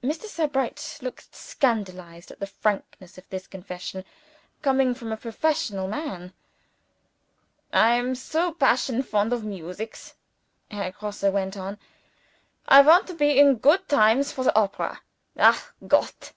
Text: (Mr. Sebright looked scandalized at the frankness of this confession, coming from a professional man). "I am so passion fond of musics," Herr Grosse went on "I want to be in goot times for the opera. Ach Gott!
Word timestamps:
(Mr. 0.00 0.26
Sebright 0.26 0.96
looked 1.02 1.34
scandalized 1.34 2.30
at 2.30 2.38
the 2.38 2.46
frankness 2.46 3.18
of 3.18 3.28
this 3.30 3.48
confession, 3.48 4.04
coming 4.62 4.94
from 4.94 5.10
a 5.10 5.16
professional 5.16 5.88
man). 5.88 6.32
"I 7.72 7.96
am 7.96 8.14
so 8.14 8.52
passion 8.52 9.02
fond 9.02 9.32
of 9.32 9.42
musics," 9.42 10.14
Herr 10.70 10.92
Grosse 10.92 11.24
went 11.24 11.56
on 11.56 11.78
"I 12.68 12.80
want 12.82 13.08
to 13.08 13.14
be 13.14 13.40
in 13.40 13.56
goot 13.56 13.88
times 13.88 14.30
for 14.30 14.44
the 14.44 14.56
opera. 14.56 15.00
Ach 15.36 15.72
Gott! 15.84 16.30